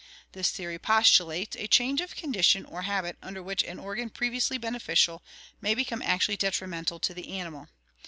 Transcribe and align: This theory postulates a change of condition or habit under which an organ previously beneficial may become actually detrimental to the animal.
This 0.31 0.49
theory 0.49 0.79
postulates 0.79 1.55
a 1.55 1.67
change 1.67 2.01
of 2.01 2.15
condition 2.15 2.65
or 2.65 2.81
habit 2.81 3.17
under 3.21 3.43
which 3.43 3.61
an 3.61 3.77
organ 3.77 4.09
previously 4.09 4.57
beneficial 4.57 5.21
may 5.61 5.75
become 5.75 6.01
actually 6.01 6.37
detrimental 6.37 6.97
to 7.01 7.13
the 7.13 7.29
animal. 7.33 7.69